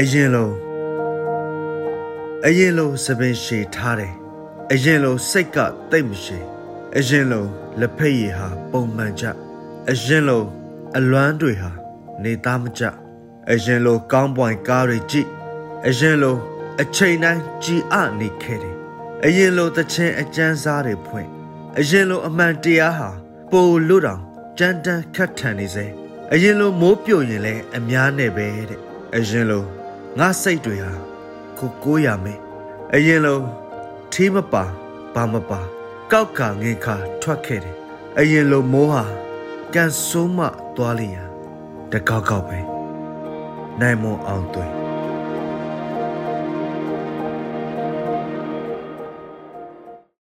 [0.00, 0.54] အရင်လုံး
[2.46, 4.14] အရင်လုံးစပင်ရှည်ထားတယ်
[4.72, 5.58] အရင်လုံးစိတ်က
[5.90, 6.38] တိတ်မရှိ
[6.98, 9.24] အရင်လုံးလက်ဖက်ရည်ဟာပုံမှန်ကြ
[9.90, 10.48] အရင်လုံး
[10.96, 11.70] အလွမ်းတွေဟာ
[12.22, 12.82] နေသားမကြ
[13.50, 15.28] အရင်လုံးကောင်းပွိုင်ကားတွေကြည့်
[15.86, 16.40] အရင်လုံး
[16.82, 18.76] အချိန်တိုင်းကြည်အနေခဲ့တယ်
[19.24, 21.28] အရင်လိုတခြင်းအကျန်းစားတွေဖွင့်
[21.78, 23.10] အရင်လိုအမှန်တရားဟာ
[23.50, 24.22] ပိုလို့တောင်
[24.58, 25.86] ကြမ်းတမ်းခတ်ထန်နေစေ
[26.32, 28.80] အရင်လိုမိုးပြိုရင်လည်းအများနဲ့ပဲတဲ့
[29.16, 29.64] အရင်လို
[30.18, 30.92] ငါစိတ်တွေဟာ
[31.58, 32.40] ကိုကိုရမယ်
[32.94, 33.40] အရင်လို
[34.12, 34.64] ထီးမပါ
[35.14, 35.60] ဘာမပါ
[36.12, 37.76] ကောက်ကငင်ခါထွက်ခဲ့တယ်
[38.18, 39.04] အရင်လိုမိုးဟာ
[39.74, 40.38] ကန်ဆိုးမ
[40.76, 41.24] သွားလျာ
[41.92, 42.58] တကောက်ကောက်ပဲ
[43.80, 44.85] နိုင်မအောင်သွေး